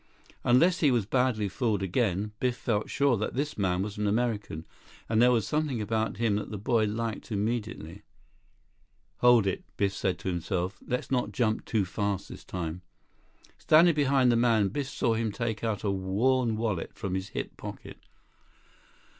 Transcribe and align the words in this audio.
Unless 0.43 0.79
he 0.79 0.89
was 0.89 1.05
badly 1.05 1.47
fooled 1.47 1.83
again, 1.83 2.31
Biff 2.39 2.57
felt 2.57 2.89
sure 2.89 3.17
that 3.17 3.35
this 3.35 3.55
man 3.55 3.83
was 3.83 3.99
an 3.99 4.07
American, 4.07 4.65
and 5.07 5.21
there 5.21 5.31
was 5.31 5.47
something 5.47 5.79
about 5.79 6.17
him 6.17 6.37
that 6.37 6.49
the 6.49 6.57
boy 6.57 6.85
liked 6.85 7.31
immediately. 7.31 8.01
36 9.17 9.17
"Hold 9.17 9.45
it," 9.45 9.63
Biff 9.77 10.01
told 10.01 10.21
himself. 10.23 10.79
"Let's 10.87 11.11
not 11.11 11.31
jump 11.31 11.65
too 11.65 11.85
fast 11.85 12.29
this 12.29 12.43
time." 12.43 12.81
Standing 13.59 13.93
behind 13.93 14.31
the 14.31 14.35
man, 14.35 14.69
Biff 14.69 14.89
saw 14.89 15.13
him 15.13 15.31
take 15.31 15.63
out 15.63 15.83
a 15.83 15.91
worn 15.91 16.57
wallet 16.57 16.95
from 16.95 17.13
his 17.13 17.29
hip 17.29 17.55
pocket. 17.55 17.99